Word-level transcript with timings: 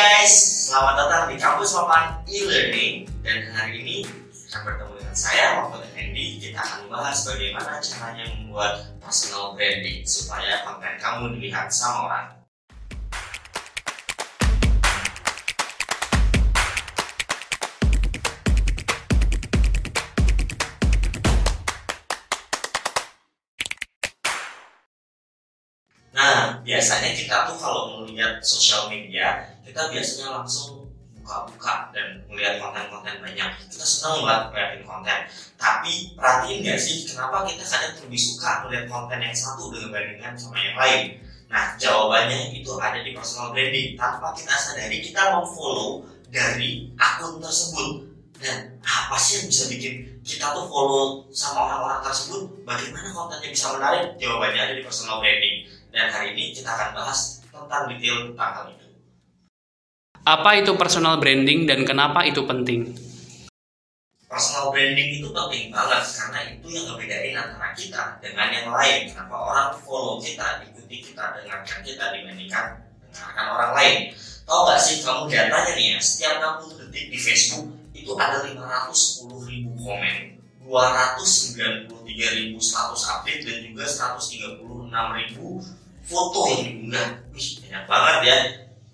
guys, 0.00 0.32
selamat 0.64 0.94
datang 0.96 1.24
di 1.28 1.36
kampus 1.36 1.76
Papan 1.76 2.24
e-learning 2.24 3.04
dan 3.20 3.52
hari 3.52 3.84
ini 3.84 3.96
akan 4.48 4.64
bertemu 4.64 4.92
dengan 4.96 5.12
saya 5.12 5.60
Mahfud 5.60 5.84
Effendi. 5.84 6.40
Kita 6.40 6.56
akan 6.56 6.88
membahas 6.88 7.20
bagaimana 7.28 7.84
caranya 7.84 8.24
membuat 8.32 8.96
personal 8.96 9.52
branding 9.52 10.00
supaya 10.08 10.64
konten 10.64 10.96
kamu 10.96 11.36
dilihat 11.36 11.68
sama 11.68 12.08
orang. 12.08 12.26
Nah, 26.16 26.64
biasanya 26.64 27.12
kita 27.12 27.52
tuh 27.52 27.56
kalau 27.60 28.00
melihat 28.00 28.40
sosial 28.40 28.88
media, 28.88 29.59
kita 29.70 29.86
biasanya 29.86 30.42
langsung 30.42 30.90
buka-buka 31.22 31.94
dan 31.94 32.18
melihat 32.26 32.58
konten-konten 32.58 33.22
banyak. 33.22 33.50
Kita 33.70 33.86
senang 33.86 34.26
banget 34.26 34.50
ngeliatin 34.50 34.82
konten. 34.82 35.18
Tapi 35.54 35.92
perhatiin 36.18 36.58
nggak 36.66 36.80
sih, 36.80 37.06
kenapa 37.06 37.46
kita 37.46 37.62
kadang 37.62 37.94
lebih 38.02 38.18
suka 38.18 38.66
melihat 38.66 38.90
konten 38.90 39.22
yang 39.22 39.30
satu 39.30 39.70
dibandingkan 39.70 40.34
sama 40.34 40.58
yang 40.58 40.74
lain? 40.74 41.22
Nah, 41.46 41.78
jawabannya 41.78 42.50
itu 42.50 42.74
ada 42.82 42.98
di 42.98 43.14
personal 43.14 43.54
branding. 43.54 43.94
Tanpa 43.94 44.34
kita 44.34 44.54
sadari, 44.58 44.98
kita 44.98 45.38
memfollow 45.38 46.02
dari 46.34 46.90
akun 46.98 47.38
tersebut. 47.38 48.10
Dan 48.40 48.80
apa 48.80 49.20
sih 49.20 49.38
yang 49.38 49.46
bisa 49.52 49.68
bikin 49.68 50.16
kita 50.24 50.50
tuh 50.56 50.66
follow 50.66 51.30
sama 51.30 51.70
orang-orang 51.70 52.02
tersebut? 52.10 52.42
Bagaimana 52.66 53.14
kontennya 53.14 53.50
bisa 53.54 53.70
menarik? 53.76 54.18
Jawabannya 54.18 54.60
ada 54.66 54.74
di 54.74 54.82
personal 54.82 55.22
branding. 55.22 55.68
Dan 55.94 56.10
hari 56.10 56.34
ini 56.34 56.50
kita 56.54 56.70
akan 56.74 56.90
bahas 56.96 57.42
tentang 57.50 57.86
detail 57.86 58.32
tentang 58.32 58.50
hal 58.56 58.66
itu. 58.74 58.79
Apa 60.20 60.60
itu 60.60 60.76
personal 60.76 61.16
branding 61.16 61.64
dan 61.64 61.80
kenapa 61.88 62.28
itu 62.28 62.44
penting? 62.44 62.92
Personal 64.28 64.68
branding 64.68 65.16
itu 65.16 65.32
penting 65.32 65.72
banget 65.72 66.04
karena 66.04 66.40
itu 66.44 66.66
yang 66.68 66.84
ngebedain 66.92 67.32
antara 67.32 67.72
kita 67.72 68.20
dengan 68.20 68.52
yang 68.52 68.68
lain. 68.68 69.08
Kenapa 69.08 69.32
orang 69.32 69.68
follow 69.80 70.20
kita, 70.20 70.60
ikuti 70.68 71.00
kita, 71.00 71.40
dengarkan 71.40 71.80
kita 71.80 72.04
dibandingkan 72.12 72.84
dengarkan 73.08 73.46
orang 73.48 73.72
lain. 73.72 73.96
Tahu 74.44 74.60
gak 74.68 74.80
sih 74.82 75.00
kamu 75.00 75.24
datanya 75.32 75.72
nih 75.72 75.86
ya, 75.96 75.98
setiap 76.04 76.32
60 76.68 76.78
detik 76.84 77.04
di 77.08 77.18
Facebook 77.18 77.66
itu 77.96 78.12
ada 78.20 78.44
510 78.44 79.48
ribu 79.48 79.72
komen, 79.80 80.16
293 80.68 81.88
ribu 82.36 82.58
status 82.60 83.02
update 83.08 83.48
dan 83.48 83.56
juga 83.64 83.88
136 83.88 84.60
ribu 84.92 85.64
foto 86.04 86.40
yang 86.52 86.62
diunggah. 86.66 87.08
Wih, 87.32 87.48
banyak 87.64 87.84
banget 87.88 88.16
ya. 88.26 88.38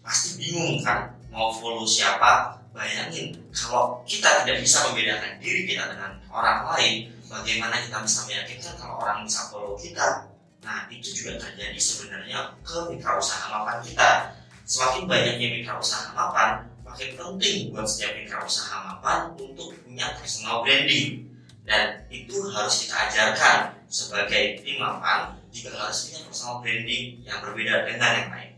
Pasti 0.06 0.38
bingung 0.38 0.78
kan 0.86 1.10
mau 1.34 1.50
follow 1.50 1.82
siapa? 1.82 2.54
Bayangin 2.70 3.34
kalau 3.50 4.04
kita 4.06 4.46
tidak 4.46 4.62
bisa 4.62 4.86
membedakan 4.86 5.42
diri 5.42 5.66
kita 5.66 5.90
dengan 5.90 6.14
orang 6.30 6.62
lain, 6.70 7.10
bagaimana 7.26 7.82
kita 7.82 7.98
bisa 8.04 8.22
meyakinkan 8.30 8.78
kalau 8.78 9.02
orang 9.02 9.26
bisa 9.26 9.50
follow 9.50 9.74
kita? 9.74 10.30
Nah, 10.62 10.86
itu 10.92 11.10
juga 11.10 11.42
terjadi 11.42 11.74
sebenarnya 11.74 12.54
ke 12.62 12.86
usaha 13.00 13.44
mapan 13.50 13.82
kita. 13.82 14.30
Semakin 14.66 15.10
banyaknya 15.10 15.46
mitra 15.56 15.78
usaha 15.78 16.10
mapan, 16.14 16.68
makin 16.82 17.14
penting 17.14 17.70
buat 17.70 17.86
setiap 17.86 18.18
mitra 18.18 18.42
usaha 18.44 18.76
mapan 18.82 19.32
untuk 19.34 19.74
punya 19.82 20.12
personal 20.18 20.62
branding. 20.62 21.26
Dan 21.66 22.06
itu 22.12 22.46
harus 22.54 22.86
kita 22.86 22.94
ajarkan 23.10 23.74
sebagai 23.90 24.62
tim 24.62 24.78
mapan 24.78 25.34
juga 25.50 25.74
harus 25.80 26.10
punya 26.10 26.20
personal 26.28 26.62
branding 26.62 27.24
yang 27.26 27.38
berbeda 27.42 27.88
dengan 27.88 28.10
yang 28.20 28.30
lain. 28.30 28.55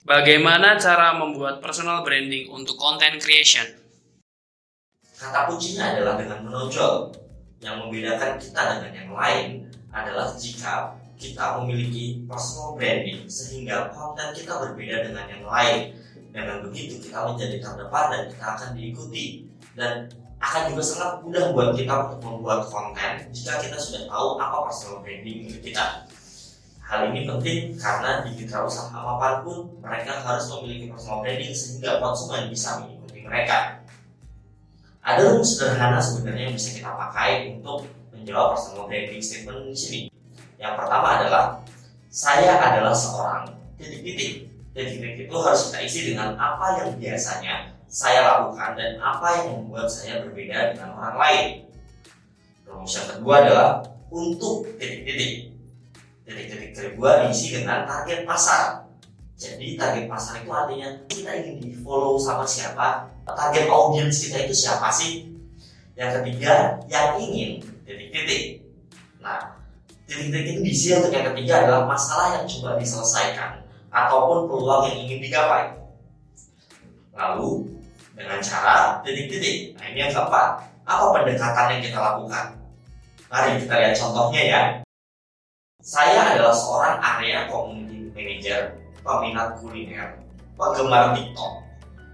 Bagaimana 0.00 0.80
cara 0.80 1.12
membuat 1.12 1.60
personal 1.60 2.00
branding 2.00 2.48
untuk 2.48 2.80
content 2.80 3.20
creation? 3.20 3.68
Kata 5.12 5.44
kuncinya 5.52 5.92
adalah 5.92 6.16
dengan 6.16 6.48
menonjol. 6.48 7.12
Yang 7.60 7.76
membedakan 7.84 8.40
kita 8.40 8.60
dengan 8.80 8.92
yang 8.96 9.12
lain 9.12 9.68
adalah 9.92 10.32
jika 10.40 10.96
kita 11.20 11.60
memiliki 11.60 12.24
personal 12.24 12.80
branding 12.80 13.28
sehingga 13.28 13.92
konten 13.92 14.32
kita 14.32 14.56
berbeda 14.56 15.12
dengan 15.12 15.28
yang 15.28 15.44
lain. 15.44 15.92
Dengan 16.32 16.64
begitu 16.64 17.04
kita 17.04 17.20
menjadi 17.28 17.60
terdepan 17.60 18.04
dan 18.08 18.22
kita 18.32 18.46
akan 18.56 18.70
diikuti 18.72 19.52
dan 19.76 20.08
akan 20.40 20.72
juga 20.72 20.80
sangat 20.80 21.12
mudah 21.20 21.44
buat 21.52 21.76
kita 21.76 21.92
untuk 22.08 22.20
membuat 22.24 22.64
konten 22.72 23.28
jika 23.36 23.60
kita 23.60 23.76
sudah 23.76 24.08
tahu 24.08 24.40
apa 24.40 24.56
personal 24.64 25.04
branding 25.04 25.44
kita. 25.60 26.08
Hal 26.90 27.14
ini 27.14 27.22
penting 27.22 27.78
karena 27.78 28.26
di 28.26 28.34
mitra 28.34 28.66
usaha 28.66 28.90
apa 28.90 29.46
pun 29.46 29.78
mereka 29.78 30.26
harus 30.26 30.50
memiliki 30.58 30.90
personal 30.90 31.22
branding 31.22 31.54
sehingga 31.54 32.02
konsumen 32.02 32.50
bisa 32.50 32.82
mengikuti 32.82 33.22
mereka. 33.22 33.78
Ada 34.98 35.30
rumus 35.30 35.54
sederhana 35.54 36.02
sebenarnya 36.02 36.50
yang 36.50 36.56
bisa 36.58 36.74
kita 36.74 36.90
pakai 36.90 37.54
untuk 37.54 37.86
menjawab 38.10 38.58
personal 38.58 38.90
branding 38.90 39.22
statement 39.22 39.70
di 39.70 39.78
sini. 39.78 40.00
Yang 40.58 40.74
pertama 40.82 41.08
adalah 41.22 41.44
saya 42.10 42.58
adalah 42.58 42.90
seorang 42.90 43.46
titik-titik. 43.78 44.50
Titik-titik 44.74 45.30
itu 45.30 45.36
harus 45.38 45.70
kita 45.70 45.78
isi 45.86 46.00
dengan 46.10 46.34
apa 46.34 46.74
yang 46.74 46.98
biasanya 46.98 47.70
saya 47.86 48.26
lakukan 48.26 48.74
dan 48.74 48.98
apa 48.98 49.38
yang 49.38 49.62
membuat 49.62 49.86
saya 49.86 50.26
berbeda 50.26 50.74
dengan 50.74 50.98
orang 50.98 51.14
lain. 51.22 51.46
Rumus 52.66 52.98
yang 52.98 53.06
kedua 53.14 53.34
adalah 53.46 53.70
untuk 54.10 54.66
titik-titik. 54.74 55.49
Titik-titik 56.30 56.70
kedua 56.78 57.26
diisi 57.26 57.58
dengan 57.58 57.82
target 57.90 58.22
pasar. 58.22 58.86
Jadi 59.34 59.74
target 59.74 60.06
pasar 60.06 60.38
itu 60.38 60.50
artinya 60.54 60.86
kita 61.10 61.34
ingin 61.42 61.58
di 61.58 61.74
follow 61.82 62.14
sama 62.14 62.46
siapa, 62.46 63.10
target 63.26 63.66
audiens 63.66 64.14
kita 64.14 64.46
itu 64.46 64.54
siapa 64.54 64.86
sih? 64.94 65.26
Yang 65.98 66.22
ketiga, 66.22 66.78
yang 66.86 67.18
ingin 67.18 67.58
titik-titik. 67.82 68.62
Nah, 69.18 69.58
titik-titik 70.06 70.54
itu 70.54 70.60
diisi 70.62 70.88
untuk 70.94 71.10
yang 71.10 71.34
ketiga 71.34 71.66
adalah 71.66 71.82
masalah 71.90 72.38
yang 72.38 72.46
coba 72.46 72.78
diselesaikan 72.78 73.66
ataupun 73.90 74.46
peluang 74.46 74.86
yang 74.86 74.98
ingin 75.02 75.18
digapai. 75.18 75.74
Lalu 77.10 77.74
dengan 78.14 78.38
cara 78.38 79.02
titik-titik. 79.02 79.74
Nah 79.74 79.90
ini 79.90 79.98
yang 80.06 80.14
keempat. 80.14 80.62
Apa 80.86 81.04
pendekatan 81.10 81.74
yang 81.74 81.82
kita 81.82 81.98
lakukan? 81.98 82.46
Mari 83.26 83.58
kita 83.66 83.74
lihat 83.82 83.94
contohnya 83.98 84.42
ya. 84.46 84.62
Saya 85.80 86.36
adalah 86.36 86.52
seorang 86.52 87.00
area 87.00 87.48
community 87.48 88.12
manager 88.12 88.76
peminat 89.00 89.56
kuliner, 89.64 90.12
penggemar 90.52 91.16
TikTok. 91.16 91.52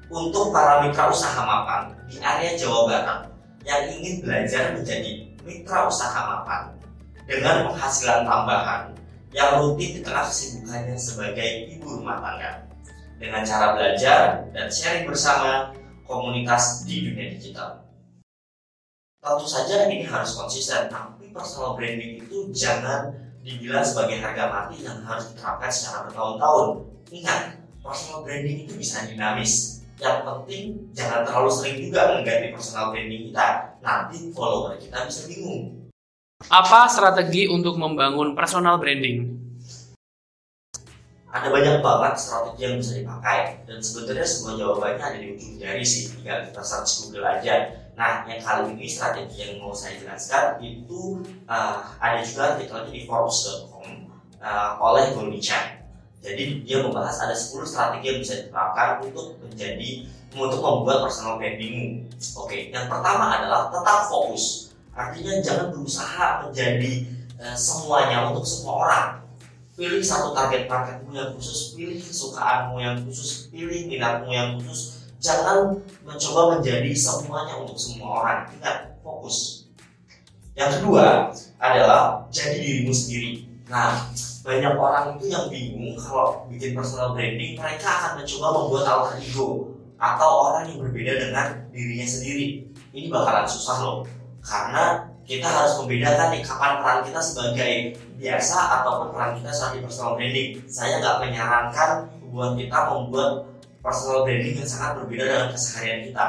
Untuk 0.06 0.54
para 0.54 0.86
mitra 0.86 1.10
usaha 1.10 1.42
mapan 1.42 1.90
di 2.06 2.22
area 2.22 2.54
Jawa 2.54 2.86
Barat 2.86 3.20
yang 3.66 3.90
ingin 3.90 4.22
belajar 4.22 4.70
menjadi 4.70 5.34
mitra 5.42 5.90
usaha 5.90 6.14
mapan 6.14 6.78
dengan 7.26 7.66
penghasilan 7.66 8.22
tambahan 8.22 8.94
yang 9.34 9.58
rutin 9.58 9.98
di 9.98 10.00
tengah 10.06 10.30
kesibukannya 10.30 10.94
sebagai 10.94 11.66
ibu 11.74 11.98
rumah 11.98 12.22
tangga. 12.22 12.62
Dengan 13.18 13.42
cara 13.42 13.74
belajar 13.74 14.46
dan 14.54 14.70
sharing 14.70 15.10
bersama 15.10 15.74
komunitas 16.06 16.86
di 16.86 17.10
dunia 17.10 17.34
digital. 17.34 17.82
Tentu 19.18 19.46
saja 19.50 19.90
ini 19.90 20.06
harus 20.06 20.38
konsisten, 20.38 20.86
tapi 20.86 21.34
personal 21.34 21.74
branding 21.74 22.22
itu 22.22 22.46
jangan 22.54 23.25
dibilang 23.46 23.86
sebagai 23.86 24.18
harga 24.18 24.50
mati 24.50 24.82
yang 24.82 24.98
harus 25.06 25.30
diterapkan 25.30 25.70
secara 25.70 26.10
bertahun-tahun. 26.10 26.82
Ingat, 27.14 27.62
personal 27.78 28.26
branding 28.26 28.66
itu 28.66 28.74
bisa 28.74 29.06
dinamis. 29.06 29.86
Yang 29.96 30.18
penting 30.26 30.64
jangan 30.92 31.22
terlalu 31.24 31.50
sering 31.54 31.78
juga 31.78 32.00
mengganti 32.18 32.50
personal 32.50 32.90
branding 32.90 33.30
kita. 33.30 33.46
Nanti 33.80 34.34
follower 34.34 34.74
kita 34.82 35.06
bisa 35.06 35.30
bingung. 35.30 35.86
Apa 36.50 36.90
strategi 36.90 37.46
untuk 37.46 37.78
membangun 37.78 38.34
personal 38.34 38.82
branding? 38.82 39.38
Ada 41.30 41.48
banyak 41.48 41.80
banget 41.80 42.14
strategi 42.18 42.60
yang 42.66 42.76
bisa 42.76 42.92
dipakai 42.98 43.62
dan 43.64 43.78
sebenarnya 43.80 44.26
semua 44.26 44.52
jawabannya 44.58 45.00
ada 45.00 45.18
di 45.22 45.32
ujung 45.32 45.56
jari 45.56 45.84
sih. 45.86 46.12
Tinggal 46.18 46.50
kita 46.50 46.60
search 46.60 47.08
Google 47.08 47.24
aja. 47.24 47.85
Nah, 47.96 48.28
yang 48.28 48.44
kali 48.44 48.76
ini 48.76 48.84
strategi 48.84 49.40
yang 49.40 49.64
mau 49.64 49.72
saya 49.72 49.96
jelaskan 49.96 50.60
itu 50.60 51.24
uh, 51.48 51.80
ada 51.96 52.20
juga 52.20 52.52
artikelnya 52.52 52.92
di 52.92 53.08
Forbes.com 53.08 53.88
uh, 54.36 54.76
oleh 54.76 55.16
Goldie 55.16 55.40
Chan. 55.40 55.80
Jadi 56.20 56.60
dia 56.68 56.84
membahas 56.84 57.24
ada 57.24 57.32
10 57.32 57.64
strategi 57.64 58.04
yang 58.12 58.20
bisa 58.20 58.34
diterapkan 58.44 59.00
untuk 59.00 59.40
menjadi 59.40 60.04
untuk 60.36 60.60
membuat 60.60 61.08
personal 61.08 61.40
brandingmu. 61.40 62.04
Oke, 62.36 62.68
yang 62.68 62.84
pertama 62.84 63.40
adalah 63.40 63.72
tetap 63.72 64.12
fokus. 64.12 64.76
Artinya 64.92 65.40
jangan 65.40 65.72
berusaha 65.72 66.44
menjadi 66.44 67.08
uh, 67.40 67.56
semuanya 67.56 68.28
untuk 68.28 68.44
semua 68.44 68.74
orang. 68.84 69.08
Pilih 69.72 70.04
satu 70.04 70.36
target 70.36 70.68
marketmu 70.68 71.16
yang 71.16 71.32
khusus, 71.32 71.72
pilih 71.72 72.00
kesukaanmu 72.00 72.76
yang 72.80 72.96
khusus, 73.08 73.48
pilih 73.52 73.88
minatmu 73.88 74.32
yang 74.32 74.56
khusus, 74.56 74.95
jangan 75.26 75.74
mencoba 76.06 76.54
menjadi 76.54 76.94
semuanya 76.94 77.58
untuk 77.58 77.74
semua 77.74 78.22
orang 78.22 78.38
ingat 78.54 78.94
fokus 79.02 79.66
yang 80.54 80.70
kedua 80.70 81.34
adalah 81.58 82.22
jadi 82.30 82.62
dirimu 82.62 82.94
sendiri 82.94 83.46
Nah, 83.66 83.98
banyak 84.46 84.78
orang 84.78 85.18
itu 85.18 85.26
yang 85.26 85.50
bingung 85.50 85.98
kalau 85.98 86.46
bikin 86.46 86.70
personal 86.70 87.18
branding, 87.18 87.58
mereka 87.58 87.88
akan 87.90 88.22
mencoba 88.22 88.46
membuat 88.54 88.84
alter 88.86 89.18
ego 89.18 89.74
atau 89.98 90.30
orang 90.46 90.70
yang 90.70 90.78
berbeda 90.86 91.12
dengan 91.18 91.46
dirinya 91.74 92.06
sendiri. 92.06 92.62
Ini 92.94 93.10
bakalan 93.10 93.42
susah 93.42 93.76
loh, 93.82 93.98
karena 94.38 95.10
kita 95.26 95.50
harus 95.50 95.82
membedakan 95.82 96.30
nih 96.30 96.42
kapan 96.46 96.72
peran 96.78 97.00
kita 97.02 97.18
sebagai 97.18 97.72
biasa 98.22 98.56
ataupun 98.80 99.08
peran 99.10 99.32
kita 99.42 99.50
saat 99.50 99.74
di 99.74 99.82
personal 99.82 100.14
branding. 100.14 100.62
Saya 100.70 101.02
nggak 101.02 101.16
menyarankan 101.26 101.90
buat 102.30 102.54
kita 102.54 102.78
membuat 102.94 103.30
personal 103.86 104.26
branding 104.26 104.58
yang 104.58 104.66
sangat 104.66 104.98
berbeda 104.98 105.24
dengan 105.30 105.50
keseharian 105.54 106.00
kita. 106.10 106.26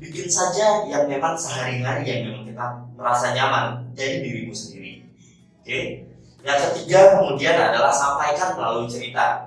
Bikin 0.00 0.28
saja 0.32 0.88
yang 0.88 1.04
memang 1.04 1.36
sehari-hari 1.36 2.08
yang 2.08 2.20
memang 2.32 2.44
kita 2.48 2.66
merasa 2.96 3.36
nyaman, 3.36 3.84
jadi 3.92 4.24
dirimu 4.24 4.56
sendiri. 4.56 5.04
Oke. 5.60 6.08
Yang 6.40 6.58
ketiga 6.72 7.20
kemudian 7.20 7.56
adalah 7.60 7.92
sampaikan 7.92 8.56
melalui 8.56 8.88
cerita. 8.88 9.44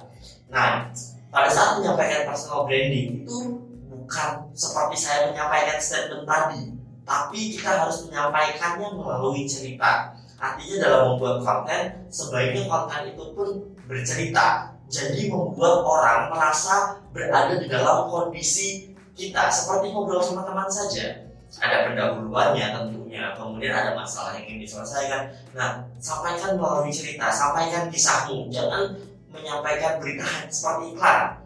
Nah, 0.54 0.94
pada 1.34 1.50
saat 1.50 1.82
menyampaikan 1.82 2.30
personal 2.30 2.70
branding 2.70 3.26
itu 3.26 3.62
bukan 3.90 4.30
seperti 4.54 4.98
saya 4.98 5.34
menyampaikan 5.34 5.78
statement 5.82 6.26
tadi, 6.30 6.74
tapi 7.06 7.40
kita 7.58 7.86
harus 7.86 8.06
menyampaikannya 8.06 8.94
melalui 8.94 9.50
cerita. 9.50 10.14
Artinya 10.38 10.76
dalam 10.86 11.02
membuat 11.14 11.42
konten, 11.42 11.82
sebaiknya 12.14 12.70
konten 12.70 13.02
itu 13.10 13.24
pun 13.34 13.50
bercerita. 13.90 14.79
Jadi 14.90 15.30
membuat 15.30 15.86
orang 15.86 16.34
merasa 16.34 16.98
berada 17.14 17.62
di 17.62 17.70
dalam 17.70 18.10
kondisi 18.10 18.98
kita. 19.14 19.46
Seperti 19.54 19.94
ngobrol 19.94 20.18
sama 20.18 20.42
teman 20.50 20.66
saja. 20.66 21.30
Ada 21.62 21.94
pendahuluannya 21.94 22.74
tentunya. 22.74 23.38
Kemudian 23.38 23.70
ada 23.70 23.94
masalah 23.94 24.34
yang 24.42 24.50
ingin 24.50 24.66
diselesaikan. 24.66 25.30
Nah 25.54 25.86
sampaikan 26.02 26.58
melalui 26.58 26.90
cerita 26.90 27.30
sampaikan 27.30 27.94
kisahmu. 27.94 28.50
Jangan 28.50 28.98
menyampaikan 29.30 30.02
berita 30.02 30.26
seperti 30.50 30.98
iklan. 30.98 31.38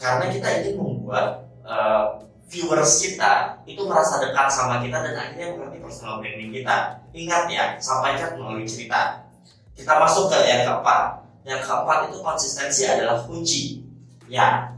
Karena 0.00 0.24
kita 0.32 0.48
ingin 0.64 0.74
membuat 0.80 1.44
uh, 1.68 2.24
viewers 2.48 3.04
kita 3.04 3.60
itu 3.68 3.84
merasa 3.84 4.24
dekat 4.24 4.48
sama 4.48 4.80
kita 4.80 4.96
dan 5.04 5.12
akhirnya 5.12 5.60
mengerti 5.60 5.78
personal 5.84 6.24
branding 6.24 6.56
kita. 6.56 7.04
Ingat 7.12 7.44
ya 7.52 7.64
sampaikan 7.76 8.40
melalui 8.40 8.64
cerita. 8.64 9.28
Kita 9.76 9.92
masuk 10.00 10.32
ke 10.32 10.38
yang 10.48 10.64
keempat 10.64 11.27
yang 11.48 11.64
keempat 11.64 12.12
itu 12.12 12.20
konsistensi 12.20 12.84
adalah 12.84 13.24
kunci 13.24 13.80
ya 14.28 14.68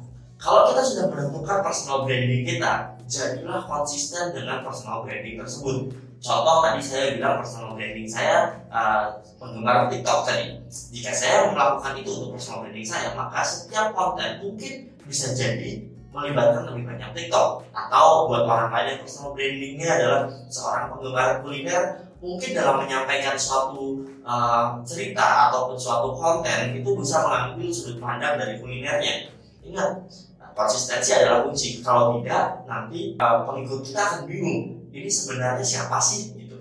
kalau 0.41 0.73
kita 0.73 0.81
sudah 0.81 1.05
menemukan 1.13 1.61
personal 1.61 2.09
branding 2.09 2.49
kita 2.49 2.97
jadilah 3.11 3.67
konsisten 3.67 4.33
dengan 4.33 4.63
personal 4.63 5.03
branding 5.03 5.37
tersebut. 5.43 5.93
Contoh 6.21 6.57
tadi 6.65 6.81
saya 6.81 7.17
bilang 7.19 7.43
personal 7.43 7.75
branding 7.77 8.09
saya 8.09 8.57
uh, 8.71 9.21
penggemar 9.37 9.91
TikTok 9.93 10.25
tadi. 10.25 10.57
Jika 10.71 11.13
saya 11.13 11.53
melakukan 11.53 11.93
itu 12.01 12.09
untuk 12.09 12.39
personal 12.39 12.65
branding 12.65 12.87
saya, 12.87 13.13
maka 13.19 13.45
setiap 13.45 13.93
konten 13.93 14.41
mungkin 14.41 14.95
bisa 15.05 15.35
jadi 15.35 15.85
melibatkan 16.09 16.73
lebih 16.73 16.89
banyak 16.89 17.11
TikTok 17.13 17.67
atau 17.75 18.31
buat 18.31 18.47
orang 18.47 18.71
lain 18.73 18.87
yang 18.97 19.01
personal 19.05 19.31
brandingnya 19.35 19.89
adalah 20.01 20.23
seorang 20.49 20.87
penggemar 20.95 21.29
kuliner 21.45 21.85
mungkin 22.21 22.53
dalam 22.53 22.85
menyampaikan 22.85 23.35
suatu 23.35 24.05
uh, 24.21 24.77
cerita 24.85 25.49
ataupun 25.49 25.75
suatu 25.75 26.13
konten 26.13 26.77
itu 26.77 26.91
bisa 26.93 27.25
mengambil 27.25 27.73
sudut 27.73 27.97
pandang 27.97 28.37
dari 28.37 28.61
kulinernya. 28.61 29.33
Ingat 29.65 30.05
konsistensi 30.53 31.17
adalah 31.17 31.49
kunci. 31.49 31.81
Kalau 31.81 32.21
tidak 32.21 32.69
nanti 32.69 33.17
uh, 33.17 33.49
pengikut 33.49 33.81
kita 33.81 34.01
akan 34.05 34.21
bingung 34.29 34.85
ini 34.93 35.09
sebenarnya 35.09 35.65
siapa 35.65 35.97
sih 35.97 36.37
gitu. 36.37 36.61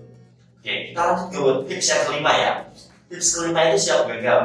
Oke 0.63 0.95
kita 0.95 1.01
lanjut. 1.03 1.67
Ke 1.67 1.75
tips 1.75 1.87
yang 1.91 2.01
kelima 2.07 2.31
ya. 2.31 2.51
Tips 3.11 3.27
kelima 3.35 3.59
itu 3.67 3.77
siap 3.77 4.07
gagal. 4.07 4.41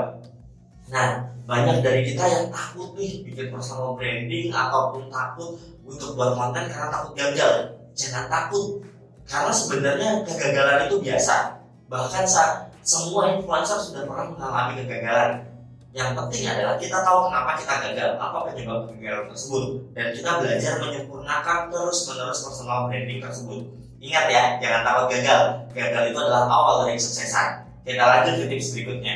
Nah 0.90 1.30
banyak 1.44 1.84
dari 1.84 2.02
kita 2.08 2.24
yang 2.24 2.46
takut 2.50 2.96
nih 2.98 3.22
bikin 3.22 3.52
personal 3.52 3.94
branding 3.94 4.48
ataupun 4.48 5.12
takut 5.12 5.60
untuk 5.84 6.16
buat 6.16 6.34
konten 6.34 6.66
karena 6.66 6.88
takut 6.90 7.12
gagal. 7.14 7.52
Jangan 7.94 8.26
takut 8.26 8.82
karena 9.24 9.52
sebenarnya 9.52 10.10
kegagalan 10.28 10.88
itu 10.88 10.96
biasa 11.00 11.60
bahkan 11.88 12.24
saat 12.24 12.68
semua 12.84 13.32
influencer 13.32 13.80
sudah 13.80 14.04
pernah 14.04 14.32
mengalami 14.32 14.84
kegagalan 14.84 15.54
yang 15.94 16.10
penting 16.18 16.42
adalah 16.50 16.74
kita 16.74 17.06
tahu 17.06 17.30
kenapa 17.30 17.54
kita 17.54 17.74
gagal, 17.78 18.18
apa 18.18 18.50
penyebab 18.50 18.90
kegagalan 18.90 19.30
tersebut, 19.30 19.64
dan 19.94 20.10
kita 20.10 20.42
belajar 20.42 20.72
menyempurnakan 20.82 21.70
terus-menerus 21.70 22.42
personal 22.42 22.90
branding 22.90 23.22
tersebut. 23.22 23.62
Ingat 24.02 24.26
ya, 24.26 24.42
jangan 24.58 24.82
takut 24.82 25.06
gagal. 25.14 25.40
Gagal 25.70 26.02
itu 26.10 26.18
adalah 26.18 26.50
awal 26.50 26.74
dari 26.82 26.98
kesuksesan. 26.98 27.62
Kita 27.86 28.02
lanjut 28.10 28.34
ke 28.42 28.44
tips 28.50 28.74
berikutnya. 28.74 29.14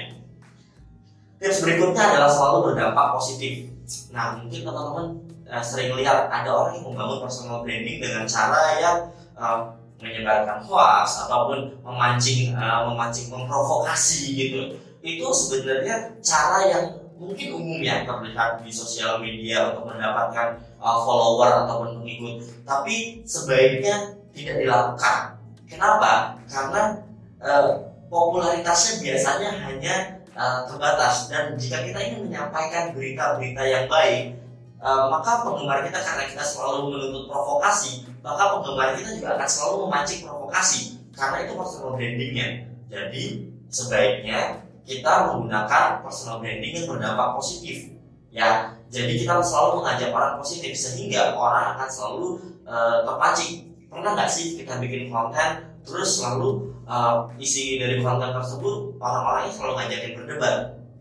Tips 1.43 1.59
berikutnya 1.67 2.03
adalah 2.15 2.31
selalu 2.31 2.59
berdampak 2.71 3.07
positif. 3.19 3.75
Nah, 4.15 4.39
mungkin 4.39 4.63
teman-teman 4.63 5.07
uh, 5.51 5.65
sering 5.67 5.99
lihat 5.99 6.31
ada 6.31 6.51
orang 6.55 6.79
yang 6.79 6.95
membangun 6.95 7.27
personal 7.27 7.67
branding 7.67 7.99
dengan 7.99 8.23
cara 8.23 8.79
yang 8.79 8.99
uh, 9.35 9.75
menyebarkan 9.99 10.63
hoax 10.63 11.27
ataupun 11.27 11.75
memancing 11.83 12.55
uh, 12.55 12.87
memancing 12.91 13.29
memprovokasi 13.35 14.35
gitu. 14.35 14.61
Itu 15.03 15.27
sebenarnya 15.35 16.15
cara 16.23 16.59
yang 16.71 16.85
mungkin 17.19 17.59
umum 17.59 17.83
ya 17.83 18.07
terlihat 18.07 18.63
di 18.63 18.71
sosial 18.71 19.19
media 19.19 19.75
untuk 19.75 19.91
mendapatkan 19.91 20.63
uh, 20.79 20.99
follower 21.03 21.67
ataupun 21.67 22.03
pengikut. 22.03 22.47
Tapi 22.63 23.27
sebaiknya 23.27 24.15
tidak 24.31 24.63
dilakukan. 24.63 25.35
Kenapa? 25.67 26.39
Karena 26.47 27.03
uh, 27.43 27.91
popularitasnya 28.07 29.03
biasanya 29.03 29.51
hanya 29.67 29.95
uh, 30.39 30.63
terbatas. 30.71 31.27
Dan 31.27 31.59
jika 31.59 31.83
kita 31.83 31.99
ingin 31.99 32.31
menyampaikan 32.31 32.95
berita-berita 32.95 33.63
yang 33.67 33.91
baik 33.91 34.39
uh, 34.83 35.11
maka 35.11 35.45
penggemar 35.45 35.83
kita 35.85 35.99
karena 35.99 36.25
kita 36.27 36.45
selalu 36.45 36.95
menuntut 36.95 37.25
provokasi 37.27 38.08
maka 38.23 38.43
penggemar 38.59 38.95
kita 38.99 39.11
juga 39.15 39.39
akan 39.39 39.49
selalu 39.49 39.75
memancing 39.87 40.21
provokasi. 40.27 40.81
Karena 41.15 41.37
itu 41.47 41.53
personal 41.59 41.99
brandingnya. 41.99 42.49
Jadi 42.89 43.25
sebaiknya 43.69 44.41
kita 44.89 45.13
menggunakan 45.29 46.01
personal 46.01 46.41
branding 46.41 46.73
yang 46.73 46.87
berdampak 46.89 47.37
positif. 47.37 47.93
Ya 48.33 48.79
jadi 48.89 49.21
kita 49.21 49.45
selalu 49.45 49.85
mengajak 49.85 50.11
orang 50.17 50.41
positif 50.41 50.73
sehingga 50.73 51.37
orang 51.37 51.77
akan 51.77 51.89
selalu 51.89 52.27
uh, 52.65 53.05
terpancing. 53.05 53.69
Pernah 53.89 54.17
nggak 54.17 54.31
sih 54.33 54.57
kita 54.57 54.81
bikin 54.81 55.13
konten 55.13 55.65
terus 55.85 56.21
selalu 56.21 56.73
uh, 56.89 57.29
isi 57.41 57.81
dari 57.81 58.01
konten 58.01 58.33
tersebut 58.33 58.97
orang-orangnya 59.01 59.53
selalu 59.53 59.73
ngajakin 59.77 60.13
berdebat? 60.17 60.57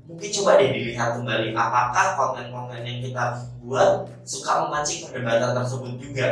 Mungkin 0.08 0.30
coba 0.40 0.56
deh 0.56 0.72
dilihat 0.72 1.19
kembali 1.19 1.52
apakah 1.52 2.08
konten-konten 2.16 2.80
yang 2.88 3.00
kita 3.04 3.44
buat 3.60 4.08
suka 4.24 4.68
memancing 4.68 5.04
perdebatan 5.04 5.52
tersebut 5.52 5.92
juga 6.00 6.28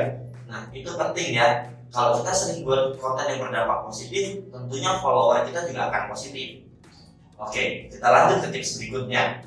nah 0.46 0.62
itu 0.72 0.90
penting 0.94 1.38
ya 1.38 1.70
kalau 1.90 2.20
kita 2.22 2.32
sering 2.34 2.66
buat 2.66 2.98
konten 2.98 3.26
yang 3.30 3.40
berdampak 3.42 3.88
positif 3.88 4.46
tentunya 4.50 4.92
follower 5.02 5.46
kita 5.48 5.66
juga 5.70 5.90
akan 5.90 6.12
positif 6.12 6.66
Oke, 7.36 7.92
kita 7.92 8.08
lanjut 8.08 8.48
ke 8.48 8.50
tips 8.56 8.80
berikutnya, 8.80 9.44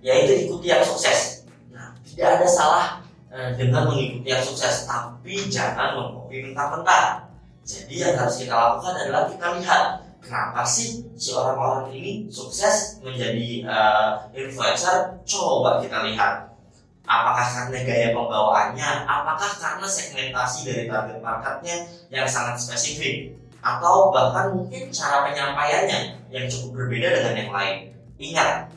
yaitu 0.00 0.48
ikuti 0.48 0.72
yang 0.72 0.80
sukses. 0.80 1.44
Nah, 1.68 1.92
tidak 2.00 2.40
ada 2.40 2.48
salah 2.48 2.86
eh, 3.28 3.52
dengan 3.52 3.84
mengikuti 3.84 4.32
yang 4.32 4.40
sukses, 4.40 4.88
tapi 4.88 5.44
jangan 5.52 6.00
mengkopi 6.00 6.40
mentah-mentah. 6.50 7.28
Jadi 7.68 8.00
yang 8.00 8.16
harus 8.16 8.40
kita 8.40 8.56
lakukan 8.56 8.96
adalah 8.96 9.28
kita 9.28 9.46
lihat 9.60 9.82
kenapa 10.24 10.64
sih 10.64 11.04
si 11.20 11.36
orang-orang 11.36 11.92
ini 11.92 12.12
sukses 12.32 12.98
menjadi 13.04 13.68
uh, 13.68 14.26
influencer. 14.32 15.20
Coba 15.28 15.78
kita 15.84 16.02
lihat 16.08 16.49
apakah 17.04 17.46
karena 17.46 17.78
gaya 17.84 18.08
pembawaannya, 18.12 18.90
apakah 19.08 19.52
karena 19.56 19.86
segmentasi 19.88 20.58
dari 20.68 20.82
target 20.86 21.18
marketnya 21.20 21.76
yang 22.12 22.26
sangat 22.28 22.60
spesifik 22.60 23.34
atau 23.60 24.08
bahkan 24.08 24.56
mungkin 24.56 24.88
cara 24.88 25.28
penyampaiannya 25.28 26.16
yang 26.32 26.46
cukup 26.48 26.80
berbeda 26.84 27.08
dengan 27.20 27.34
yang 27.36 27.52
lain. 27.52 27.76
Ingat, 28.20 28.68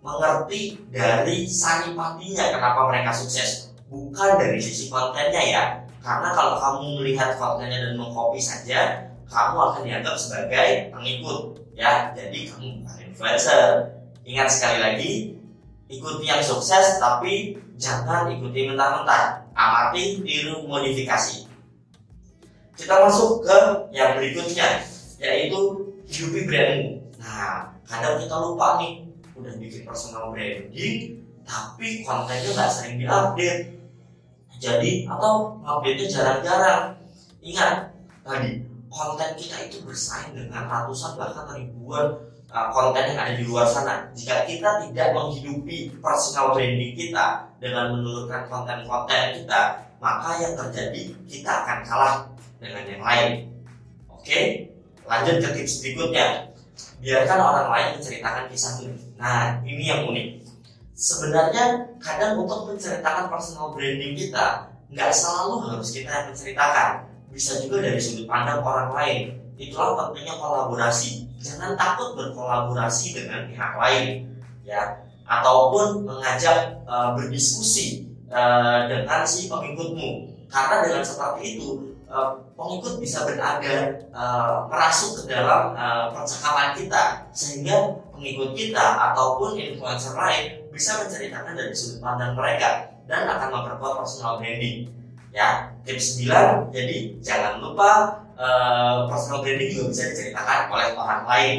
mengerti 0.00 0.80
dari 0.88 1.44
saripatinya 1.44 2.44
kenapa 2.56 2.88
mereka 2.88 3.12
sukses, 3.12 3.72
bukan 3.88 4.36
dari 4.36 4.60
sisi 4.60 4.88
kontennya 4.88 5.42
ya. 5.42 5.64
Karena 5.98 6.32
kalau 6.32 6.56
kamu 6.56 7.02
melihat 7.02 7.36
kontennya 7.36 7.84
dan 7.84 7.92
mengcopy 8.00 8.40
saja, 8.40 9.10
kamu 9.28 9.56
akan 9.60 9.82
dianggap 9.84 10.16
sebagai 10.16 10.88
pengikut 10.88 11.60
ya. 11.76 12.12
Jadi 12.16 12.48
kamu 12.48 12.80
bukan 12.80 12.98
influencer. 13.12 13.92
Ingat 14.28 14.48
sekali 14.48 14.78
lagi, 14.80 15.12
ikuti 15.88 16.28
yang 16.28 16.44
sukses 16.44 17.00
tapi 17.00 17.56
jangan 17.80 18.28
ikuti 18.28 18.68
mentah-mentah. 18.68 19.48
Amati, 19.58 20.22
tiru, 20.22 20.62
modifikasi. 20.70 21.50
Kita 22.78 22.94
masuk 23.02 23.42
ke 23.42 23.58
yang 23.90 24.14
berikutnya 24.14 24.86
yaitu 25.18 25.90
hidupi 26.06 26.46
brandmu. 26.46 27.02
Nah 27.18 27.74
kadang 27.82 28.22
kita 28.22 28.36
lupa 28.38 28.78
nih 28.78 29.02
udah 29.34 29.54
bikin 29.58 29.82
personal 29.82 30.30
branding 30.30 31.26
tapi 31.42 32.06
kontennya 32.06 32.54
nggak 32.54 32.70
sering 32.70 33.02
diupdate. 33.02 33.74
Jadi 34.58 35.06
atau 35.10 35.58
update-nya 35.62 36.06
jarang-jarang. 36.06 36.94
Ingat 37.42 37.94
tadi 38.22 38.62
konten 38.90 39.30
kita 39.34 39.56
itu 39.66 39.82
bersaing 39.82 40.34
dengan 40.34 40.66
ratusan 40.66 41.14
bahkan 41.18 41.54
ribuan 41.54 42.27
uh, 42.52 42.68
konten 42.72 43.12
yang 43.12 43.18
ada 43.20 43.32
di 43.36 43.44
luar 43.44 43.68
sana. 43.68 44.08
Jika 44.16 44.48
kita 44.48 44.88
tidak 44.88 45.08
menghidupi 45.12 45.96
personal 46.00 46.56
branding 46.56 46.96
kita 46.96 47.48
dengan 47.60 47.96
menurunkan 47.96 48.48
konten-konten 48.48 49.36
kita, 49.36 49.60
maka 49.98 50.30
yang 50.40 50.54
terjadi 50.56 51.02
kita 51.28 51.50
akan 51.64 51.78
kalah 51.84 52.14
dengan 52.58 52.84
yang 52.86 53.02
lain. 53.02 53.30
Oke, 54.08 54.70
lanjut 55.04 55.36
ke 55.42 55.48
tips 55.60 55.84
berikutnya. 55.84 56.48
Biarkan 56.98 57.38
orang 57.38 57.68
lain 57.70 57.88
menceritakan 57.98 58.44
kisahnya. 58.50 58.90
Nah, 59.18 59.62
ini 59.62 59.86
yang 59.86 60.02
unik. 60.10 60.42
Sebenarnya 60.98 61.94
kadang 62.02 62.42
untuk 62.42 62.66
menceritakan 62.66 63.30
personal 63.30 63.70
branding 63.70 64.18
kita 64.18 64.66
nggak 64.90 65.14
selalu 65.14 65.70
harus 65.70 65.94
kita 65.94 66.10
yang 66.10 66.26
menceritakan. 66.34 67.06
Bisa 67.30 67.62
juga 67.62 67.86
dari 67.86 68.02
sudut 68.02 68.26
pandang 68.26 68.64
orang 68.66 68.90
lain. 68.90 69.18
Itulah 69.54 69.94
pentingnya 69.94 70.34
kolaborasi. 70.42 71.27
Jangan 71.38 71.78
takut 71.78 72.18
berkolaborasi 72.18 73.14
dengan 73.14 73.46
pihak 73.46 73.72
lain, 73.78 74.26
ya, 74.66 75.06
ataupun 75.22 76.02
mengajak 76.02 76.82
uh, 76.82 77.14
berdiskusi 77.14 78.10
uh, 78.26 78.90
dengan 78.90 79.22
si 79.22 79.46
pengikutmu. 79.46 80.34
Karena 80.48 80.82
dengan 80.82 81.02
seperti 81.04 81.60
itu 81.60 81.94
uh, 82.10 82.42
pengikut 82.58 82.98
bisa 82.98 83.22
berada 83.28 84.02
uh, 84.10 84.66
merasuk 84.66 85.22
ke 85.22 85.22
dalam 85.30 85.76
uh, 85.78 86.10
percakapan 86.10 86.74
kita. 86.74 87.28
Sehingga 87.30 88.02
pengikut 88.10 88.56
kita 88.58 89.12
ataupun 89.12 89.54
influencer 89.54 90.16
lain 90.18 90.66
bisa 90.74 90.98
menceritakan 91.04 91.54
dari 91.54 91.70
sudut 91.70 92.02
pandang 92.02 92.34
mereka 92.34 92.98
dan 93.06 93.30
akan 93.30 93.48
memperkuat 93.52 94.04
personal 94.04 94.42
branding 94.42 94.97
ya 95.32 95.72
tips 95.84 96.20
9 96.24 96.72
jadi 96.72 96.96
jangan 97.20 97.60
lupa 97.60 98.22
uh, 98.38 99.10
personal 99.10 99.42
branding 99.42 99.74
juga 99.74 99.84
bisa 99.92 100.02
diceritakan 100.14 100.58
oleh 100.72 100.86
orang 100.94 101.22
lain. 101.26 101.58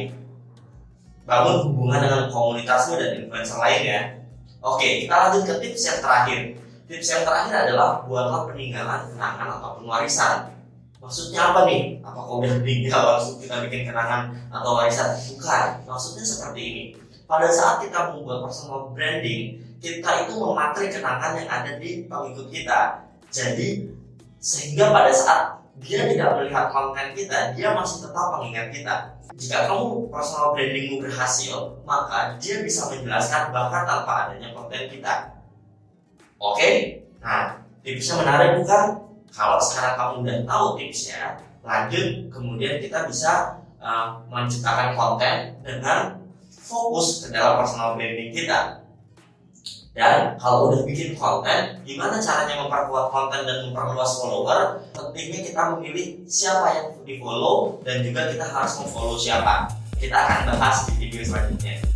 Bangun 1.29 1.69
hubungan 1.69 2.01
dengan 2.01 2.25
komunitasmu 2.33 2.97
dan 2.97 3.09
influencer 3.21 3.57
lain 3.61 3.81
ya. 3.85 4.01
Oke 4.65 5.05
kita 5.05 5.13
lanjut 5.13 5.43
ke 5.45 5.53
tips 5.61 5.83
yang 5.85 5.99
terakhir. 6.01 6.39
Tips 6.89 7.07
yang 7.13 7.21
terakhir 7.21 7.55
adalah 7.69 8.01
buatlah 8.09 8.49
peninggalan 8.49 9.13
kenangan 9.13 9.47
ataupun 9.61 9.85
warisan. 9.85 10.57
Maksudnya 10.99 11.53
apa 11.53 11.69
nih? 11.69 12.01
Apa 12.01 12.19
kau 12.27 12.41
udah 12.43 12.59
meninggal 12.59 13.01
langsung 13.15 13.39
kita 13.39 13.61
bikin 13.69 13.87
kenangan 13.87 14.33
atau 14.49 14.73
warisan? 14.75 15.15
Bukan 15.15 15.85
maksudnya 15.85 16.25
seperti 16.25 16.61
ini. 16.65 16.83
Pada 17.29 17.45
saat 17.53 17.85
kita 17.85 18.09
membuat 18.09 18.49
personal 18.49 18.89
branding 18.89 19.61
kita 19.79 20.27
itu 20.27 20.33
mematri 20.35 20.91
kenangan 20.91 21.39
yang 21.39 21.47
ada 21.47 21.71
di 21.79 22.09
pengikut 22.09 22.51
kita 22.51 23.08
jadi 23.29 23.89
sehingga 24.39 24.89
pada 24.89 25.11
saat 25.13 25.59
dia 25.79 26.11
tidak 26.11 26.35
melihat 26.35 26.67
konten 26.71 27.15
kita, 27.15 27.55
dia 27.55 27.71
masih 27.71 28.07
tetap 28.07 28.35
mengingat 28.35 28.67
kita. 28.71 28.95
Jika 29.39 29.71
kamu 29.71 30.11
personal 30.11 30.51
brandingmu 30.51 30.99
berhasil, 30.99 31.79
maka 31.87 32.35
dia 32.35 32.59
bisa 32.59 32.91
menjelaskan 32.91 33.55
bahkan 33.55 33.87
tanpa 33.87 34.27
adanya 34.27 34.51
konten 34.51 34.91
kita. 34.91 35.39
Oke, 36.35 37.03
nah 37.23 37.63
tipsnya 37.79 38.19
menarik 38.19 38.59
bukan? 38.59 39.07
Kalau 39.31 39.55
sekarang 39.61 39.95
kamu 39.95 40.13
udah 40.25 40.37
tahu 40.43 40.65
tipsnya, 40.75 41.39
lanjut 41.63 42.27
kemudian 42.27 42.83
kita 42.83 43.07
bisa 43.07 43.63
uh, 43.79 44.19
menciptakan 44.27 44.97
konten 44.99 45.55
dengan 45.63 46.19
fokus 46.49 47.23
ke 47.23 47.27
dalam 47.31 47.55
personal 47.55 47.95
branding 47.95 48.35
kita. 48.35 48.83
Dan 49.99 50.39
kalau 50.39 50.71
udah 50.71 50.87
bikin 50.87 51.11
konten, 51.19 51.75
gimana 51.83 52.23
caranya 52.23 52.63
memperkuat 52.63 53.11
konten 53.11 53.43
dan 53.43 53.67
memperluas 53.67 54.23
follower? 54.23 54.79
Pentingnya 54.95 55.43
kita 55.43 55.75
memilih 55.75 56.23
siapa 56.23 56.71
yang 56.71 56.87
di 57.03 57.19
follow 57.19 57.83
dan 57.83 57.99
juga 57.99 58.31
kita 58.31 58.47
harus 58.47 58.79
memfollow 58.79 59.19
siapa. 59.19 59.67
Kita 59.99 60.15
akan 60.15 60.55
bahas 60.55 60.87
di 60.87 61.03
video 61.03 61.19
selanjutnya. 61.27 61.88